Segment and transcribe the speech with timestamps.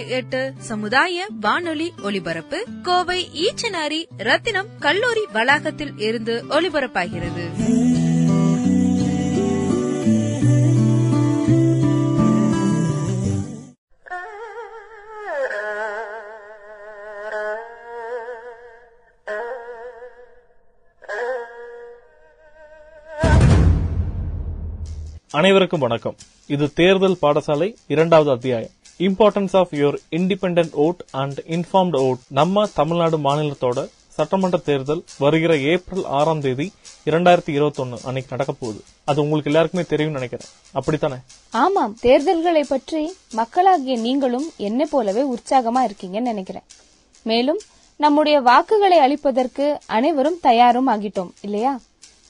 [0.00, 2.66] புள்ளி எட்டு சமுதாய வானொலி ஒலிபரப்பு.
[2.82, 7.44] கோவை ஈச்சனாரி ரத்தினம் கல்லூரி வளாகத்தில் இருந்து ஒலிபரப்பாகிறது.
[25.30, 26.16] அனைவருக்கும் வணக்கம்.
[26.46, 28.78] இது தேர்தல் பாடசாலை இரண்டாவது அத்தியாயம்.
[29.00, 36.04] Importance of your independent vote and informed vote நம்ம தமிழ்நாடு மாநிலத்தோட சட்டமன்ற தேர்தல் வருகிற ஏப்ரல்
[36.04, 36.72] ஆறாம் தேதி
[37.04, 38.82] இரண்டாயிரத்தி இருபத்தி ஒன்னு அன்னைக்கு நடக்க போகுது.
[39.04, 40.48] அது உங்களுக்கு எல்லாருக்குமே தெரியும் நினைக்கிறேன்.
[40.72, 41.14] அப்படித்தானே?
[41.50, 41.96] ஆமாம்.
[42.00, 46.62] தேர்தல்களை பற்றி மக்களாகிய நீங்களும் என்னை போலவே உற்சாகமா இருக்கீங்கன்னு நினைக்கிறேன்.
[47.22, 47.60] மேலும்
[47.96, 51.80] நம்முடைய வாக்குகளை அளிப்பதற்கு அனைவரும் தயாரும் ஆகிட்டோம் இல்லையா?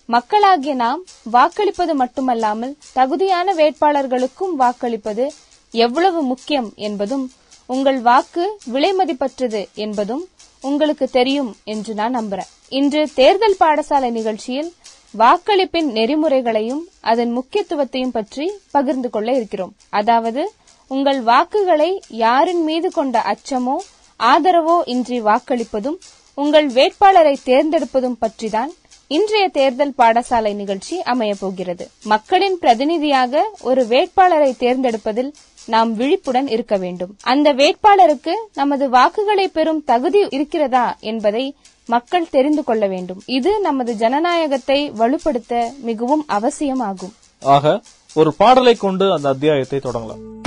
[0.04, 5.32] மக்களாகிய நாம் வாக்களிப்பது மட்டுமல்லாமல் தகுதியான வேட்பாளர்களுக்கும் வாக்களிப்பது
[5.74, 7.24] எவ்வளவு முக்கியம் என்பதும்
[7.66, 10.24] உங்கள் வாக்கு விலைமதிப்பற்றது என்பதும்
[10.60, 12.50] உங்களுக்கு தெரியும் என்று நான் நம்புறேன்.
[12.68, 14.70] இன்று தேர்தல் பாடசாலை நிகழ்ச்சியில்
[15.18, 19.72] வாக்களிப்பின் நெறிமுறைகளையும் அதன் முக்கியத்துவத்தையும் பற்றி பகிர்ந்து கொள்ள இருக்கிறோம்.
[19.90, 20.42] அதாவது
[20.90, 23.76] உங்கள் வாக்குகளை யாரின் மீது கொண்ட அச்சமோ
[24.20, 25.98] ஆதரவோ இன்றி வாக்களிப்பதும்
[26.34, 28.70] உங்கள் வேட்பாளரை தேர்ந்தெடுப்பதும் பற்றிதான்
[29.12, 31.88] இன்றைய தேர்தல் பாடசாலை நிகழ்ச்சி அமையப்போகிறது.
[32.04, 35.32] மக்களின் பிரதிநிதியாக ஒரு வேட்பாளரை தேர்ந்தெடுப்பதில்
[35.66, 37.16] நாம் விழிப்புடன் இருக்க வேண்டும்.
[37.22, 41.54] அந்த வேட்பாளருக்கு நமது வாக்குகளை பெறும் தகுதி இருக்கிறதா என்பதை
[41.86, 43.22] மக்கள் தெரிந்து கொள்ள வேண்டும்.
[43.26, 47.14] இது நமது ஜனநாயகத்தை வலுப்படுத்த மிகவும் அவசியமாகும்.
[47.40, 47.80] ஆக
[48.14, 50.39] ஒரு பாடலை கொண்டு அந்த அத்தியாயத்தை தொடங்கலாம்.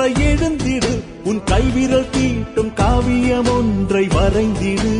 [0.00, 1.02] போற்ற எழுந்திடு.
[1.24, 4.94] உன் கைவிரல் தீட்டும் காவியம் ஒன்றை வரைந்திடு.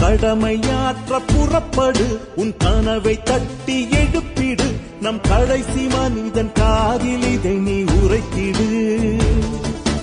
[0.00, 2.20] கடமையாற்ற புறப்படு.
[2.36, 4.64] உன் கனவை தட்டி எடுப்பிடு
[5.00, 9.20] நம் கடைசி மனிதன் காதில் இதை நீ உரைத்திடு.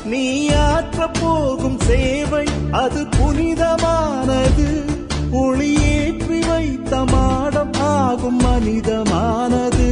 [0.06, 4.86] நீ ஆற்ற போகும் சேவை அது புனிதமானது.
[5.34, 9.88] ஒளியேற்றி வைத்த மாடம் ஆகும் மனிதமானது.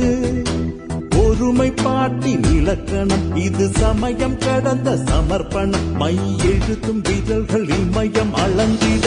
[1.40, 3.36] ஒருமை ஒருமைப்பாட்டின் இலக்கணம்.
[3.36, 5.92] இது சமயம் கடந்த சமர்ப்பணம்.
[5.94, 9.06] மை எழுத்தும் விரல்கள் இமயம் அளந்திட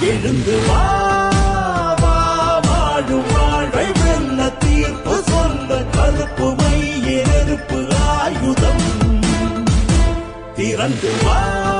[0.00, 1.96] எழுந்து வா
[2.62, 5.82] வாழும் வாழ்வை வெல்ல தீர்ப்பு சொல்ல.
[5.84, 8.96] கருப்பு மை நெருப்பு ஆயுதம்.
[10.56, 11.77] திறந்து வா,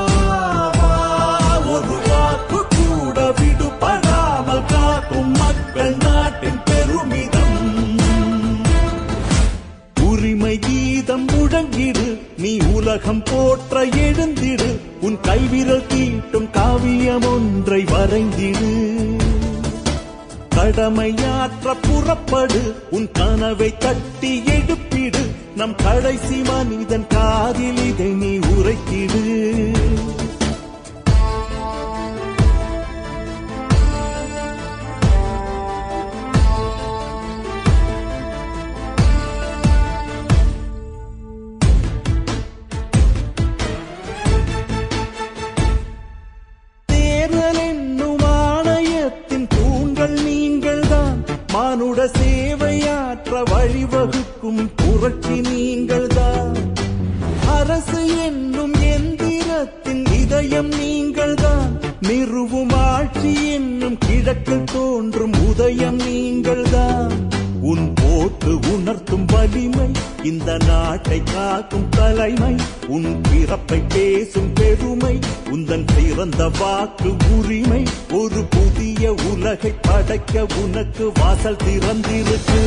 [12.89, 14.79] உலகம் போற்ற எழுந்திடு.
[15.01, 19.17] உன் கைவிரல் தீட்டும் காவியம் ஒன்றை வரைந்திடு.
[20.55, 22.75] கடமையாற்ற புறப்படு.
[22.89, 25.25] உன் கனவை தட்டி எடுப்பிடு.
[25.55, 29.73] நம் கடைசி மனிதன் காதில் இதை நீ உரைத்திடு.
[53.39, 56.57] சேவையாற்ற வழிவகுக்கும் புரட்சி நீங்கள் தான்
[57.57, 61.71] அரசு என்னும் எந்திரத்தின் இதயம் நீங்கள் தான்
[62.01, 67.15] நிறுவும் ஆட்சி என்னும் கிழக்கில் தோன்றும் உதயம் நீங்கள் தான்
[67.61, 69.87] உன் போட்டு உணர்த்தும் வலிமை
[70.23, 72.53] இந்த நாட்டை காக்கும் தலைமை.
[72.87, 75.19] உன் பிறப்பை பேசும் பெருமை
[75.51, 77.81] உந்தன் பிறந்த வாக்கு உரிமை.
[78.11, 82.61] ஒரு புதிய உலகை படைக்க உனக்கு வாசல் திறந்திருக்கு.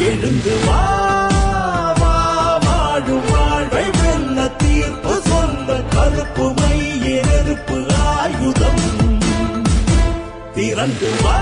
[0.00, 0.80] எழுந்து வா
[2.64, 6.78] வாழும் வாழ்வை வெல்ல தீர்ப்பு சொந்த கருப்பு மை
[8.14, 8.82] ஆயுதம்.
[10.54, 11.36] திரண்டு வா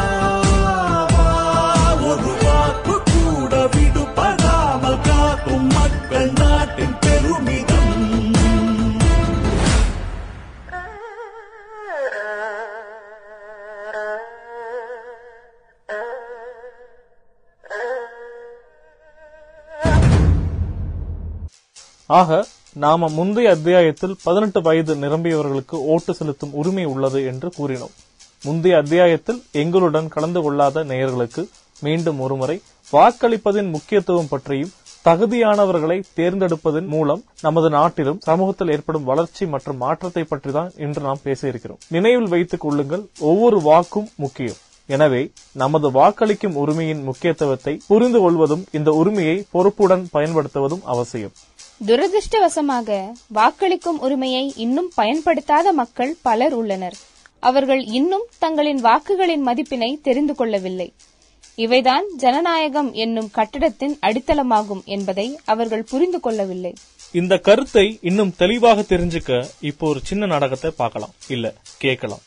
[22.18, 22.36] ஆக
[22.82, 27.92] நாம முந்தைய அத்தியாயத்தில் பதினெட்டு வயது நிரம்பியவர்களுக்கு ஓட்டு செலுத்தும் உரிமை உள்ளது என்று கூறினோம்.
[28.46, 31.42] முந்தைய அத்தியாயத்தில் எங்களுடன் கலந்து கொள்ளாத நேயர்களுக்கு
[31.86, 32.56] மீண்டும் ஒருமுறை
[32.92, 34.72] வாக்களிப்பதின் முக்கியத்துவம் பற்றியும்
[35.04, 41.80] தகுதியானவர்களை தேர்ந்தெடுப்பதன் மூலம் நமது நாட்டிலும் சமூகத்தில் ஏற்படும் வளர்ச்சி மற்றும் மாற்றத்தை பற்றி தான் இன்று நாம் பேசியிருக்கிறோம்
[41.96, 44.58] நினைவில் வைத்துக் கொள்ளுங்கள் ஒவ்வொரு வாக்கும் முக்கியம்.
[44.88, 45.22] எனவே
[45.62, 51.34] நமது வாக்களிக்கும் உரிமையின் முக்கியத்துவத்தை புரிந்து கொள்வதும் இந்த உரிமையை பொறுப்புடன் பயன்படுத்துவதும் அவசியம்.
[51.86, 56.96] துரதிருஷ்டவசமாக வாக்களிக்கும் உரிமையை இன்னும் பயன்படுத்தாத மக்கள் பலர் உள்ளனர்.
[57.38, 60.92] அவர்கள் இன்னும் தங்களின் வாக்குகளின் மதிப்பினை தெரிந்து கொள்ளவில்லை.
[61.56, 66.74] இவைதான் ஜனநாயகம் என்னும் கட்டடத்தின் அடித்தளமாகும் என்பதை அவர்கள் புரிந்து கொள்ளவில்லை.
[67.12, 71.14] இந்த கருத்தை இன்னும் தெளிவாக தெரிஞ்சுக்க இப்போ ஒரு சின்ன நாடகத்தை பார்க்கலாம்.
[71.28, 72.20] இல்ல கேட்கலாம்.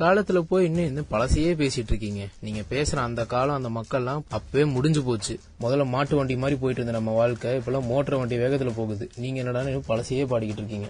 [0.00, 2.22] காலத்துல போய் இன்னும் இந்த பழசையே பேசிட்டு இருக்கீங்க.
[2.46, 5.34] நீங்க பேசுற அந்த காலம் அந்த மக்கள்லாம் அப்பவே முடிஞ்சு போச்சு.
[5.64, 9.06] முதல்ல மாட்டு வண்டி மாதிரி போயிட்டு இருந்த நம்ம வாழ்க்கை இப்பெல்லாம் மோட்டர் வண்டி வேகத்துல போகுது.
[9.22, 10.88] நீங்க என்னடா பழசையே பாடிக்கிட்டு இருக்கீங்க.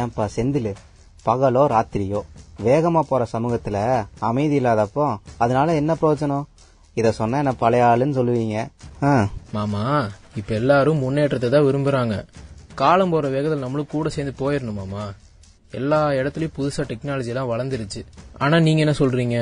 [0.00, 0.70] ஏன்பா செந்தில்
[1.26, 2.20] பகலோ ராத்திரியோ
[2.68, 3.78] வேகமா போற சமூகத்துல
[4.28, 5.06] அமைதி இல்லாதப்போ
[5.44, 6.46] அதனால என்ன பிரயோஜனம்?
[7.00, 8.58] இத சொன்னா என்ன பழைய ஆளுன்னு சொல்லுவீங்க.
[9.56, 9.84] மாமா
[10.40, 12.16] இப்ப எல்லாரும் முன்னேற்றத்தை தான் விரும்புறாங்க.
[12.80, 15.04] காலம் போற வேகத்தில் நம்மளும் கூட சேர்ந்து போயிடணும் மாமா.
[15.74, 18.00] எல்லா இடத்துலயும் புதுசா டெக்னாலஜி எல்லாம் வளர்ந்துருச்சு.
[18.38, 19.36] ஆனா நீங்க என்ன சொல்றீங்க?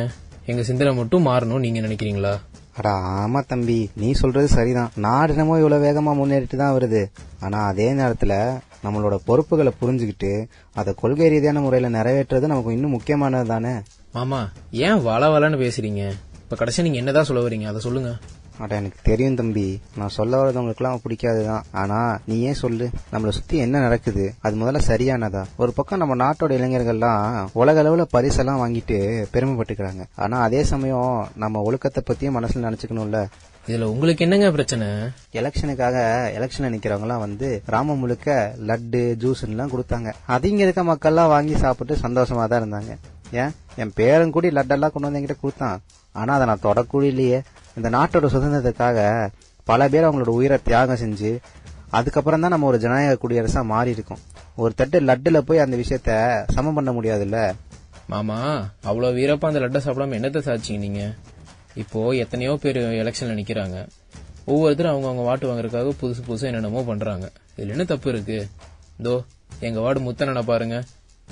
[0.47, 2.33] எங்க சிந்தனை மட்டும் மாறணும் நீங்க நினைக்கிறீங்களா?
[2.77, 3.91] அட ஆமா தம்பி.
[3.97, 4.91] நீ சொல்றது சரிதான்.
[4.97, 7.03] நாடு என்னமோ இவ்வளவு வேகமா முன்னேறிட்டு தான் வருது.
[7.41, 10.31] ஆனா அதே நேரத்துல நம்மளோட பொறுப்புகளை புரிஞ்சுக்கிட்டு
[10.75, 13.75] அதை கொள்கை ரீதியான முறையில நிறைவேற்றுறது நமக்கு இன்னும் முக்கியமானது தானே?
[14.13, 14.41] மாமா
[14.71, 16.03] ஏன் வள வளன்னு பேசுறீங்க?
[16.43, 17.67] இப்ப கடைசியா நீங்க என்னதான் சொல்ல வரீங்க?
[17.67, 18.13] அதை சொல்லுங்க.
[18.59, 19.81] அட எனக்கு தெரியும் தம்பி.
[19.97, 21.63] நான் சொல்ல வரது உங்களுக்குலாம் பிடிக்காதுதான்.
[21.73, 22.91] ஆனா நீ ஏன் சொல்லு?
[23.13, 24.35] நம்மளை சுத்தி என்ன நடக்குது?
[24.41, 25.45] அது முதல்ல சரியானதா?
[25.57, 30.05] ஒரு பக்கம் நம்ம நாட்டோட இளைஞர்கள்லாம் உலக அளவுல பரிசெல்லாம் வாங்கிட்டு பெருமைப்பட்டுக்கிறாங்க.
[30.15, 33.27] ஆனா அதே சமயம் நம்ம ஒழுக்கத்தை பத்தியும் மனசுல நினைச்சுக்கணும்ல.
[33.67, 34.87] இதுல உங்களுக்கு என்னங்க பிரச்சனை?
[35.33, 35.97] எலெக்ஷனுக்காக
[36.37, 40.13] எலெக்ஷன்ல நிக்கிறவங்க எல்லாம் வந்து ராம முழுக்க லட்டு ஜூஸ் எல்லாம் கொடுத்தாங்க.
[40.27, 42.97] அது இங்க இருக்க மக்கள்லாம் வாங்கி சாப்பிட்டு சந்தோஷமா தான் இருந்தாங்க.
[43.33, 43.51] ஏன்?
[43.77, 45.81] என் பேரன் கூடி லட்டெல்லாம் கொண்டு வந்து என்கிட்ட கொடுத்தான்.
[46.13, 47.43] ஆனா அதை நான் தொடக்கூட இல்லையே.
[47.77, 48.99] இந்த நாட்டோட சுதந்திரத்துக்காக
[49.65, 51.41] பல பேர் அவங்களோட உயிரை தியாகம் செஞ்சு
[51.91, 54.23] அதுக்கப்புறம் தான் நம்ம ஒரு ஜனநாயக குடியரசா மாறி இருக்கோம்
[54.57, 56.11] ஒரு தட்டு லட்டுல போய் அந்த விஷயத்த
[56.51, 57.39] சமம் பண்ண முடியாதுல்ல?
[58.07, 58.39] மாமா
[58.83, 61.15] அவ்வளவு வீரப்பா அந்த லட்டை சாப்பிடாம என்னத்த சாச்சிங்க நீங்க?
[61.75, 63.77] இப்போ எத்தனையோ பேர் எலெக்ஷன்ல நிக்கிறாங்க.
[64.45, 67.33] ஒவ்வொருத்தரும் அவங்க அவங்க வாட்டு வாங்குறதுக்காக புதுசு புதுசா என்னென்னமோ பண்றாங்க.
[67.57, 68.49] இதுல என்ன தப்பு இருக்கு?
[69.03, 69.15] தோ
[69.61, 70.77] எங்க வார்டு முத்தனனை பாருங்க.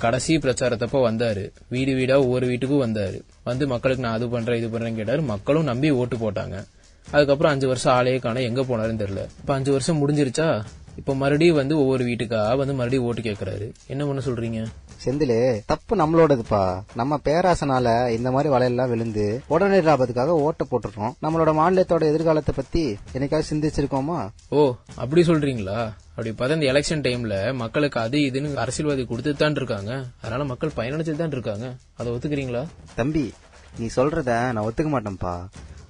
[0.01, 1.43] கடைசி பிரச்சாரத்தப்போ வந்தாரு.
[1.69, 3.21] வீடு வீடா ஒவ்வொரு வீட்டுக்கும் வந்தாரு.
[3.43, 5.21] வந்து மக்களுக்கு நான் அது பண்றேன் இது பண்றேன்னு கேட்டாரு.
[5.21, 6.65] மக்களும் நம்பி ஓட்டு போட்டாங்க.
[7.11, 9.23] அதுக்கப்புறம் அஞ்சு வருஷம் ஆளையே காண எங்க போனாருன்னு தெரியல.
[9.39, 10.49] இப்ப அஞ்சு வருஷம் முடிஞ்சிருச்சா?
[10.95, 13.73] இப்ப மறுபடியும் வந்து ஒவ்வொரு வீட்டுக்கா வந்து மறுபடியும் ஓட்டு கேக்குறாரு.
[13.87, 14.67] என்ன பண்ண சொல்றீங்க?
[15.05, 16.81] செந்திலு தப்பு நம்மளோடதுப்பா.
[16.95, 21.11] நம்ம பேராசனால இந்த மாதிரி வலையெல்லாம் விழுந்து உடனடி லாபத்துக்காக ஓட்ட போட்டுருக்கோம்.
[21.21, 24.29] நம்மளோட மாநிலத்தோட எதிர்காலத்தை பத்தி என்னைக்காவது சிந்திச்சிருக்கோமா?
[24.49, 25.93] ஓ அப்படி சொல்றீங்களா?
[26.09, 30.03] அப்படி பார்த்தா இந்த எலெக்ஷன் டைம்ல மக்களுக்கு அது இதுன்னு அரசியல்வாதி கொடுத்துட்டு தான் இருக்காங்க.
[30.21, 31.75] அதனால மக்கள் பயனடைச்சுட்டு தான் இருக்காங்க.
[31.97, 32.65] அதை ஒத்துக்கிறீங்களா?
[32.95, 33.33] தம்பி
[33.77, 35.47] நீ சொல்றத நான் ஒத்துக்க மாட்டேன்ப்பா.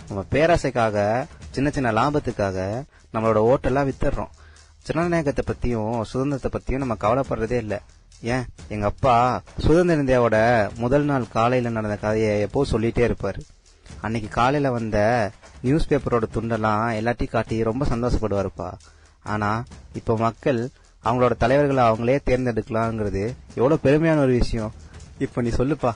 [0.07, 2.83] நம்ம பேராசைக்காக சின்ன சின்ன லாபத்துக்காக
[3.13, 4.31] நம்மளோட ஓட்டெல்லாம் வித்துடுறோம்.
[4.83, 7.77] ஜனநாயகத்தை பத்தியும் சுதந்திரத்தை பத்தியும் நம்ம கவலைப்படுறதே இல்லை.
[8.21, 8.45] ஏன்?
[8.67, 13.39] எங்க அப்பா சுதந்திர இந்தியாவோட முதல் நாள் காலையில நடந்த கதையை எப்போ சொல்லிட்டே இருப்பாரு.
[14.01, 18.73] அன்னைக்கு காலையில வந்த நியூஸ் பேப்பரோட துண்டெல்லாம் எல்லாத்தையும் காட்டி ரொம்ப சந்தோஷப்படுவாருப்பா.
[19.23, 20.69] ஆனா இப்ப மக்கள்
[21.03, 24.73] அவங்களோட தலைவர்களை அவங்களே தேர்ந்தெடுக்கலாங்கிறது எவ்வளவு பெருமையான ஒரு விஷயம்.
[25.17, 25.91] இப்ப நீ சொல்லுப்பா.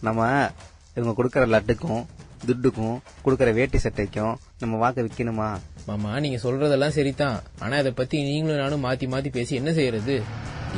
[0.00, 0.50] நம்ம
[0.94, 2.06] இவங்க கொடுக்கற லட்டுக்கும்
[2.46, 5.58] துட்டுக்கும் கொடுக்கற வேட்டி சட்டைக்கும் நம்ம வாக்க விக்கணுமா?
[5.86, 7.42] மாமா நீங்க சொல்றதெல்லாம் சரிதான்.
[7.58, 10.22] ஆனா இதை பத்தி நீங்களும் நானும் மாத்தி மாத்தி பேசி என்ன செய்யறது?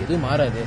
[0.03, 0.65] எதுவும் மாறாது.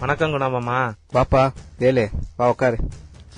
[0.00, 0.78] வணக்கம் குணாமாமா
[1.14, 2.78] வாப்பா வேலு வா உட்காரு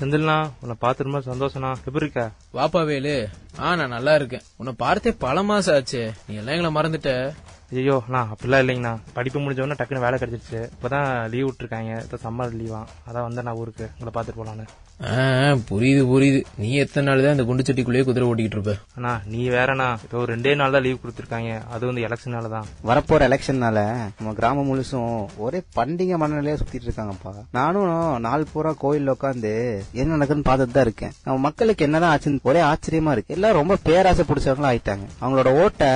[0.01, 2.31] செந்தில்னா உன்னை பார்த்து ரொம்ப சந்தோஷம்ண்ணா எப்படி இருக்க?
[2.55, 3.29] வாப்பா வேலு.
[3.59, 4.43] ஆ நான் நல்லா இருக்கேன்.
[4.57, 6.11] உன்னை பார்த்தே பல மாசம் ஆச்சே.
[6.27, 7.35] நீ எல்லாம் எங்களை மறந்துட்ட.
[7.73, 8.93] ஐயோ நான் அப்படிலாம் இல்லைங்கண்ணா.
[9.13, 10.61] படிப்பு முடிஞ்சவொடனே டக்குன்னு வேலை கிடைச்சிருச்சு.
[10.77, 11.93] இப்போதான் லீவ் விட்டுருக்காங்க.
[12.05, 13.91] இப்போ சம்மர் லீவா அதான் வந்தேன் நான் ஊருக்கு.
[13.99, 14.67] உங்களை பார்த்துட்டு போகலான்னு
[15.69, 16.41] புரியுது புரியுது.
[16.63, 18.73] நீ எத்தனை நாள் தான் இந்த குண்டு சட்டிக்குள்ளேயே குதிரை ஓட்டிக்கிட்டு இருப்ப?
[18.97, 19.87] அண்ணா நீ வேறண்ணா.
[20.05, 21.51] இப்போ ரெண்டே நாள் தான் லீவ் கொடுத்துருக்காங்க.
[21.75, 22.67] அது வந்து எலெக்ஷனால தான்.
[22.89, 23.79] வரப்போற எலெக்ஷன்னால
[24.19, 25.15] நம்ம கிராமம் முழுசும்
[25.45, 27.33] ஒரே பண்டிகை மனநிலையா சுத்திட்டு இருக்காங்கப்பா.
[27.59, 29.53] நானும் நாள் பூரா கோயில்ல உட்காந்து
[30.01, 31.15] என்ன நடக்குதுன்னு பார்த்துட்டு தான் இருக்கேன்.
[31.25, 33.35] நம்ம மக்களுக்கு என்னதான் ஆச்சுன்னு ஒரே ஆச்சரியமா இருக்கு.
[33.35, 35.07] எல்லாம் ரொம்ப பேராசை பிடிச்சவங்களா ஆயிட்டாங்க.
[35.23, 35.91] அவங்களோட ஓட்டை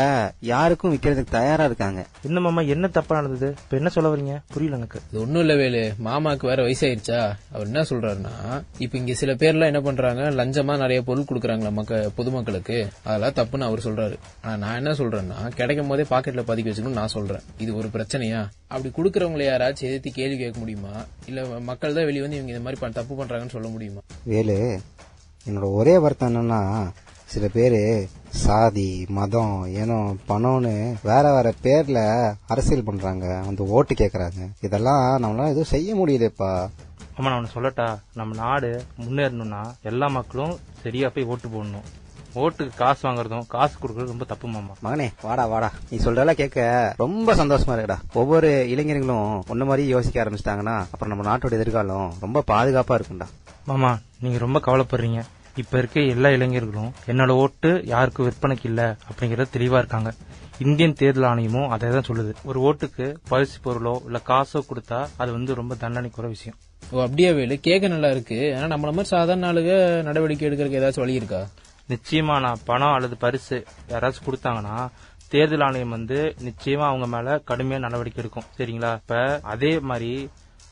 [0.52, 2.06] யாருக்கும் விக்கிறதுக்கு தயாரா இருக்காங்க.
[2.23, 3.50] என்ன மாமா என்ன தப்பா நடந்தது?
[3.64, 4.37] இப்ப என்ன சொல்ல வரீங்க?
[4.54, 5.00] புரியல எனக்கு.
[5.11, 5.84] இது ஒண்ணும் இல்ல வேலு.
[6.08, 7.20] மாமாக்கு வேற வயசாயிருச்சா?
[7.54, 8.34] அவர் என்ன சொல்றாருன்னா
[8.78, 12.88] இப்ப இங்க சில பேர்லாம் என்ன பண்றாங்க லஞ்சமா நிறைய பொருள் கொடுக்குறாங்களா மக்க பொதுமக்களுக்கு.
[13.04, 14.16] அதெல்லாம் தப்புன்னு அவர் சொல்றாரு.
[14.42, 17.40] ஆனா நான் என்ன சொல்றேன்னா கிடைக்கும் போதே பாக்கெட்ல பதுக்கி வச்சுக்கணும்னு நான் சொல்றேன்.
[17.58, 18.48] இது ஒரு பிரச்சனையா?
[18.66, 20.88] அப்படி கொடுக்கறவங்களை யாராச்சும் எதிர்த்து கேள்வி கேட்க முடியுமா?
[21.26, 24.00] இல்ல மக்கள் தான் வெளியே வந்து இவங்க இந்த மாதிரி பண்- தப்பு பண்றாங்கன்னு சொல்ல முடியுமா?
[24.22, 24.80] வேலு
[25.50, 26.90] என்னோட ஒரே வருத்தம் என்னன்னா
[27.24, 33.42] சில பேரு சாதி மதம் ஏனோ பணம்னு வேற வேற பேர்ல அரசியல் பண்றாங்க.
[33.44, 34.50] வந்து ஓட்டு கேக்குறாங்க.
[34.60, 36.68] இதெல்லாம் நம்மளால எதுவும் செய்ய முடியலப்பா
[37.18, 37.99] ஆமா நான் ஒண்ணு சொல்லட்டா?
[38.14, 41.85] நம்ம நாடு முன்னேறணும்னா எல்லா மக்களும் சரியா போய் ஓட்டு போடணும்.
[42.35, 44.73] ஓட்டுக்கு காசு வாங்குறதும் காசு கொடுக்கறது ரொம்ப தப்பு மாமா.
[44.85, 45.73] மகனே வாடா வாடா.
[45.90, 47.99] நீ சொல்றதெல்லாம் கேட்க ரொம்ப சந்தோஷமா இருக்குடா.
[48.12, 53.28] ஒவ்வொரு இளைஞர்களும் ஒன்ன மாதிரி யோசிக்க ஆரம்பிச்சிட்டாங்கன்னா அப்புறம் நம்ம நாட்டோட எதிர்காலம் ரொம்ப பாதுகாப்பா இருக்கும்டா.
[53.64, 55.23] மாமா நீங்க ரொம்ப கவலைப்படுறீங்க.
[55.56, 60.12] இப்ப இருக்க எல்லா இளைஞர்களும் என்னோட ஓட்டு யாருக்கும் விற்பனைக்கு இல்ல அப்படிங்கறது தெளிவா இருக்காங்க.
[60.59, 62.33] இந்தியன் தேர்தல் ஆணையமும் அதை தான் சொல்லுது.
[62.44, 66.59] ஒரு ஓட்டுக்கு பரிசு பொருளோ இல்ல காசோ கொடுத்தா அது வந்து ரொம்ப தண்டனைக்குற விஷயம்.
[66.90, 67.60] ஓ அப்படியே வேலு?
[67.60, 68.56] கேட்க நல்லா இருக்கு.
[68.56, 71.46] ஆனா நம்மள மாதிரி சாதாரண ஆளுக நடவடிக்கை எடுக்கிறதுக்கு ஏதாச்சும் வழி இருக்கா?
[71.88, 74.88] நிச்சயமா நான் பணம் அல்லது பரிசு யாராச்சும் கொடுத்தாங்கன்னா
[75.28, 78.44] தேர்தல் ஆணையம் வந்து நிச்சயமா அவங்க மேல கடுமையா நடவடிக்கை எடுக்கும்.
[78.58, 78.94] சரிங்களா?
[78.94, 80.30] இப்ப அதே மாதிரி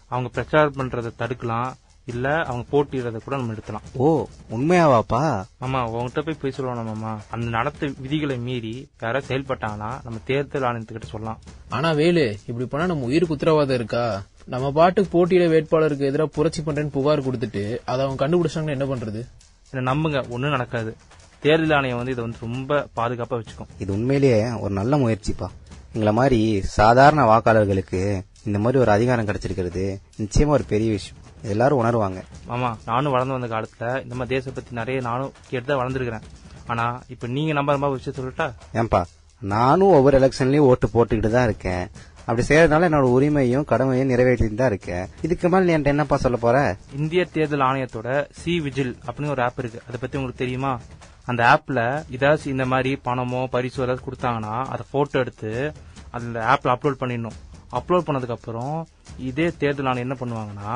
[0.09, 1.73] அவங்க பிரச்சாரம் பண்றதை தடுக்கலாம்.
[2.05, 5.45] இல்ல அவங்க போட்டியிடறத கூட நம்ம நிறுத்தலாம் ஓ உண்மையாவாப்பா?
[5.59, 7.21] மாமா உங்ககிட்ட போய் போய் சொல்லணும் மாமா.
[7.31, 11.39] அந்த நடத்த விதிகளை மீறி யாராவது செயல்பட்டாங்கன்னா நம்ம தேர்தல் ஆணையத்துக்கிட்ட சொல்லலாம்.
[11.69, 14.23] ஆனா வேலு இப்படி பண்ணா நம்ம உயிருக்கு உத்தரவாதம் இருக்கா?
[14.45, 19.27] நம்ம பாட்டுக்கு போட்டியிட வேட்பாளருக்கு எதிராக புரட்சி பண்றேன்னு புகார் கொடுத்துட்டு அதை அவங்க கண்டுபிடிச்சாங்கன்னா என்ன பண்றது?
[19.71, 20.97] என்ன நம்புங்க ஒண்ணும் நடக்காது.
[21.41, 23.69] தேர்தல் ஆணையம் வந்து இதை வந்து ரொம்ப பாதுகாப்பா வச்சுக்கும்.
[23.79, 25.49] இது உண்மையிலேயே ஒரு நல்ல முயற்சிப்பா.
[25.93, 31.23] எங்களை மாதிரி சாதாரண வாக்காளர்களுக்கு இந்த மாதிரி ஒரு அதிகாரம் கிடைச்சிருக்கிறது நிச்சயமா ஒரு பெரிய விஷயம்.
[31.43, 32.21] எல்லாரும் உணர்வாங்க.
[32.47, 36.23] மாமா நானும் வளர்ந்து வந்த காலத்துல இந்த மாதிரி தேச பத்தி நிறைய நானும் கேட்டு வளர்ந்துருக்கிறேன்.
[36.67, 38.53] ஆனா இப்ப நீங்க நம்புற மாதிரி விஷயம் சொல்லட்டா?
[38.75, 39.03] ஏன்பா
[39.41, 41.89] நானும் ஒவ்வொரு எலெக்ஷன்லயும் ஓட்டு போட்டுக்கிட்டு தான் இருக்கேன்.
[42.19, 45.07] அப்படி செய்யறதுனால என்னோட உரிமையும் கடமையும் நிறைவேற்றிட்டு தான் இருக்கேன்.
[45.23, 46.77] இதுக்கு மேல நீ என்கிட்ட என்னப்பா சொல்ல போற?
[46.97, 49.81] இந்திய தேர்தல் ஆணையத்தோட சி விஜில் அப்படின்னு ஒரு ஆப் இருக்கு.
[49.89, 50.81] அதை பத்தி உங்களுக்கு தெரியுமா?
[51.25, 55.73] அந்த ஆப்ல ஏதாச்சும் இந்த மாதிரி பணமோ பரிசோ ஏதாவது கொடுத்தாங்கன்னா அதை போட்டோ எடுத்து
[56.11, 57.39] அந்த ஆப்ல அப்லோட் பண்ணிடணும்.
[57.73, 58.77] அப்லோட் பண்ணதுக்கு அப்புறம்
[59.19, 60.75] இதே தேர்தல் ஆணையம் என்ன பண்ணுவாங்கன்னா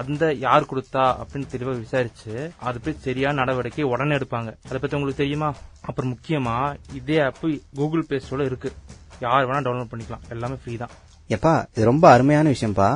[0.00, 4.50] அந்த யார் கொடுத்தா அப்படின்னு தெளிவா விசாரிச்சு அது போய் சரியான நடவடிக்கை உடனே எடுப்பாங்க.
[4.66, 5.48] அதை பத்தி உங்களுக்கு தெரியுமா?
[5.80, 6.56] அப்புறம் முக்கியமா
[6.94, 7.40] இதே ஆப்
[7.74, 8.72] கூகுள் பிளே ஸ்டோர்ல இருக்கு.
[9.20, 10.26] யார் வேணா டவுன்லோட் பண்ணிக்கலாம்.
[10.28, 10.92] எல்லாமே ஃப்ரீ தான்.
[11.34, 12.88] எப்பா இது ரொம்ப அருமையான விஷயம்ப்பா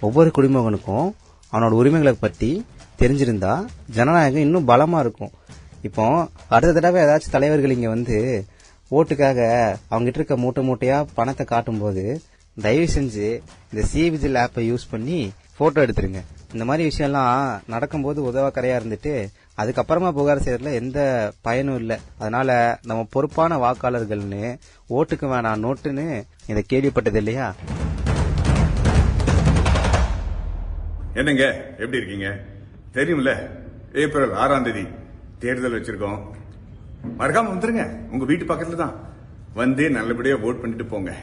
[0.00, 1.08] ஒவ்வொரு குடிமகனுக்கும்
[1.52, 2.50] அவனோட உரிமைகளை பத்தி
[3.02, 3.52] தெரிஞ்சிருந்தா
[3.96, 5.32] ஜனநாயகம் இன்னும் பலமா இருக்கும்.
[5.82, 6.04] இப்போ
[6.48, 8.16] அடுத்த தடவை ஏதாச்சும் தலைவர்கள் இங்க வந்து
[8.90, 9.38] ஓட்டுக்காக
[9.88, 12.04] அவங்க கிட்ட இருக்க மூட்டை மூட்டையா பணத்தை காட்டும்போது
[12.60, 13.26] தயவு செஞ்சு
[13.72, 16.20] இந்த சிவிஜில் ஆப்பை யூஸ் பண்ணி போட்டோ எடுத்துருங்க.
[16.52, 19.26] இந்த மாதிரி விஷயம்லாம் நடக்கும்போது உதவக்கரையா இருந்துட்டு
[19.58, 21.98] அதுக்கப்புறமா புகார் செய்யறதுல எந்த பயனும் இல்லை.
[22.18, 27.54] அதனால நம்ம பொறுப்பான வாக்காளர்கள்னு ஓட்டுக்கு வேணாம் நோட்டுன்னு இதை கேள்விப்பட்டது இல்லையா?
[31.14, 31.64] என்னங்க?
[31.78, 32.38] எப்படி இருக்கீங்க?
[32.92, 33.48] தெரியும்ல?
[33.94, 34.86] ஏப்ரல் ஆறாம் தேதி
[35.38, 36.18] தேர்தல் வச்சிருக்கோம்.
[37.18, 38.10] மறக்காம வந்துருங்க.
[38.10, 38.94] உங்க வீட்டு பக்கத்துல தான்
[39.54, 41.16] வந்து நல்லபடியா ஓட் பண்ணிட்டு போங்க.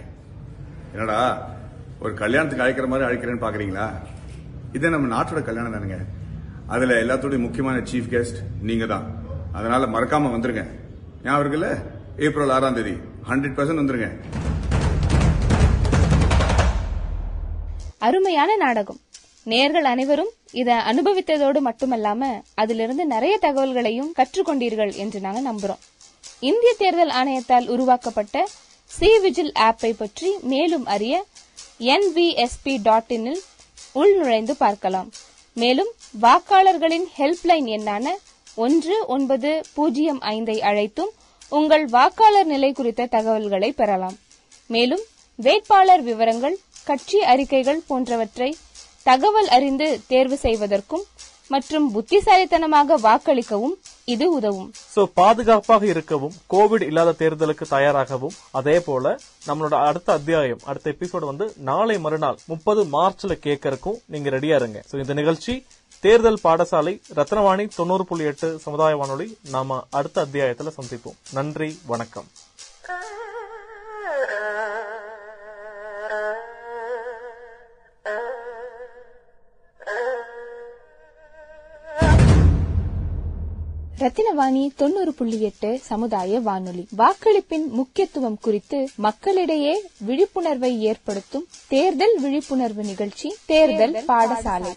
[0.96, 1.50] என்னடா
[2.00, 3.92] ஒரு கல்யாணத்துக்கு அழைக்கிற மாதிரி அழைக்கிறேன்னு பாக்குறீங்களா?
[4.74, 5.98] இதே நம்ம நாட்டோட கல்யாணம் தானுங்க.
[6.68, 9.06] அதுல எல்லாத்தோட முக்கியமான சீஃப் கெஸ்ட் நீங்க தான்
[9.54, 10.66] அதனால மறக்காம வந்துருங்க.
[11.24, 11.84] ஞாபகம் இருக்குல்ல?
[12.18, 12.92] ஏப்ரல் ஆறாம் தேதி.
[13.30, 14.12] ஹண்ட்ரட் பர்சன்ட் வந்துருங்க.
[17.98, 19.00] அருமையான நாடகம்.
[19.46, 25.84] நேர்கள் அனைவரும் இத அனுபவித்ததோடு மட்டுமல்லாம அதிலிருந்து நிறைய தகவல்களையும் கற்றுக்கொண்டீர்கள் என்று நாங்க நம்புறோம்.
[26.40, 28.48] இந்திய தேர்தல் ஆணையத்தால் உருவாக்கப்பட்ட
[28.92, 31.16] சி விஜில் ஆப்பை பற்றி மேலும் அறிய
[31.94, 33.42] என்விஎஸ்பி டாட் இனில்
[34.02, 35.10] உள்நுழைந்து பார்க்கலாம்.
[35.58, 38.14] மேலும் வாக்காளர்களின் ஹெல்ப்லைன் எண்ணான
[38.56, 41.12] ஒன்று ஒன்பது பூஜ்ஜியம் ஐந்தை அழைத்தும்
[41.52, 44.18] உங்கள் வாக்காளர் நிலை குறித்த தகவல்களை பெறலாம்.
[44.76, 45.04] மேலும்
[45.40, 46.58] வேட்பாளர் விவரங்கள்
[46.90, 48.50] கட்சி அறிக்கைகள் போன்றவற்றை
[49.10, 51.06] தகவல் அறிந்து தேர்வு செய்வதற்கும்
[51.54, 53.76] மற்றும் புத்திசாலித்தனமாக வாக்களிக்கவும்
[54.14, 54.72] இது உதவும்.
[54.96, 61.54] சோ பாதுகாப்பாக இருக்கவும் கோவிட் இல்லாத தேர்தலுக்கு தயாராகவும் அதே போல நம்மளோட அடுத்த அத்தியாயம் அடுத்த எபிசோடு வந்து
[61.58, 64.84] நாளை மறுநாள் முப்பது மார்ச்ல கேட்கறக்கும் நீங்க ரெடியா இருங்க.
[64.92, 65.66] சோ இந்த நிகழ்ச்சி
[66.00, 71.18] தேர்தல் பாடசாலை ரத்னவாணி தொண்ணூறு புள்ளி எட்டு சமுதாய வானொலி நாம அடுத்த அத்தியாயத்துல சந்திப்போம்.
[71.34, 72.26] நன்றி வணக்கம்.
[84.06, 86.88] ரத்தினவாணி தொண்ணூறு புள்ளி எட்டு சமுதாய வானொலி.
[86.98, 94.72] வாக்களிப்பின் முக்கியத்துவம் குறித்து மக்களிடையே விழிப்புணர்வை ஏற்படுத்தும் தேர்தல் விழிப்புணர்வு நிகழ்ச்சி தேர்தல் பாடசாலை.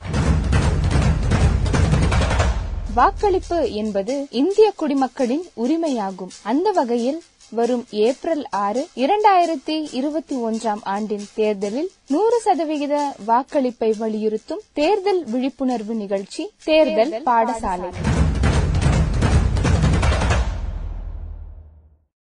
[2.95, 6.31] வாக்களிப்பு என்பது இந்திய குடிமக்களின் உரிமையாகும்.
[6.43, 15.25] அந்த வகையில் வரும் ஏப்ரல் ஆறு இரண்டாயிரத்தி இருபத்தி ஒன்றாம் ஆண்டின் தேர்தலில் நூறு சதவிகித வாக்களிப்பை வலியுறுத்தும் தேர்தல்
[15.25, 17.91] விழிப்புணர்வு நிகழ்ச்சி தேர்தல் பாடசாலை.